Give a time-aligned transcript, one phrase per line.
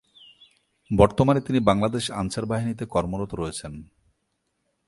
[0.91, 3.73] বর্তমানে তিনি বাংলাদেশ আনসার বাহিনীতে কর্মরত রয়েছেন।